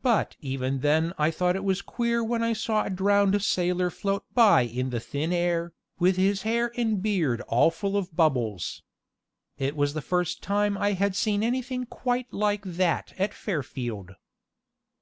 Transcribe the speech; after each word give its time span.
But 0.00 0.36
even 0.40 0.78
then 0.80 1.12
I 1.18 1.30
thought 1.30 1.54
it 1.54 1.64
was 1.64 1.82
queer 1.82 2.24
when 2.24 2.42
I 2.42 2.54
saw 2.54 2.82
a 2.82 2.88
drowned 2.88 3.42
sailor 3.42 3.90
float 3.90 4.24
by 4.32 4.62
in 4.62 4.88
the 4.88 5.00
thin 5.00 5.34
air, 5.34 5.74
with 5.98 6.16
his 6.16 6.44
hair 6.48 6.72
and 6.78 7.02
beard 7.02 7.42
all 7.42 7.70
full 7.70 7.94
of 7.94 8.16
bubbles. 8.16 8.82
It 9.58 9.76
was 9.76 9.92
the 9.92 10.00
first 10.00 10.42
time 10.42 10.78
I 10.78 10.92
had 10.92 11.14
seen 11.14 11.42
anything 11.42 11.84
quite 11.84 12.32
like 12.32 12.64
that 12.64 13.12
at 13.18 13.34
Fairfield. 13.34 14.12